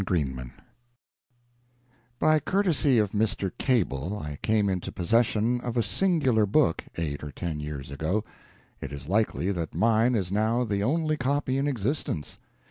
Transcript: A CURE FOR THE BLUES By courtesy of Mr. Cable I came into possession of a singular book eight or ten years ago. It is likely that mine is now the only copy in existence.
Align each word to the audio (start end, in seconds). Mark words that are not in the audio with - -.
A 0.01 0.03
CURE 0.03 0.17
FOR 0.17 0.25
THE 0.25 0.33
BLUES 0.33 0.51
By 2.17 2.39
courtesy 2.39 2.97
of 2.97 3.11
Mr. 3.11 3.51
Cable 3.59 4.17
I 4.17 4.37
came 4.41 4.67
into 4.67 4.91
possession 4.91 5.61
of 5.61 5.77
a 5.77 5.83
singular 5.83 6.47
book 6.47 6.83
eight 6.97 7.23
or 7.23 7.31
ten 7.31 7.59
years 7.59 7.91
ago. 7.91 8.23
It 8.81 8.91
is 8.91 9.07
likely 9.07 9.51
that 9.51 9.75
mine 9.75 10.15
is 10.15 10.31
now 10.31 10.63
the 10.63 10.81
only 10.81 11.17
copy 11.17 11.59
in 11.59 11.67
existence. 11.67 12.39